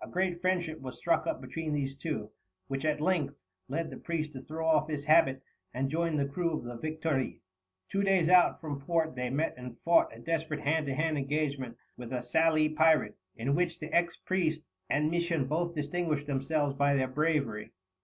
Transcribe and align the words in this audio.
A 0.00 0.08
great 0.08 0.40
friendship 0.40 0.80
was 0.80 0.96
struck 0.96 1.26
up 1.26 1.40
between 1.40 1.72
these 1.72 1.96
two, 1.96 2.30
which 2.68 2.84
at 2.84 3.00
length 3.00 3.34
led 3.66 3.90
the 3.90 3.96
priest 3.96 4.32
to 4.34 4.40
throw 4.40 4.64
off 4.64 4.86
his 4.88 5.06
habit 5.06 5.42
and 5.74 5.90
join 5.90 6.16
the 6.16 6.26
crew 6.28 6.52
of 6.52 6.62
the 6.62 6.76
Victoire. 6.76 7.32
Two 7.88 8.04
days 8.04 8.28
out 8.28 8.60
from 8.60 8.80
port 8.80 9.16
they 9.16 9.30
met 9.30 9.54
and 9.56 9.76
fought 9.80 10.14
a 10.16 10.20
desperate 10.20 10.60
hand 10.60 10.86
to 10.86 10.94
hand 10.94 11.18
engagement 11.18 11.76
with 11.96 12.12
a 12.12 12.22
Sallee 12.22 12.68
pirate, 12.68 13.16
in 13.34 13.56
which 13.56 13.80
the 13.80 13.92
ex 13.92 14.16
priest 14.16 14.62
and 14.88 15.10
Misson 15.10 15.46
both 15.46 15.74
distinguished 15.74 16.28
themselves 16.28 16.74
by 16.74 16.94
their 16.94 17.08
bravery. 17.08 17.72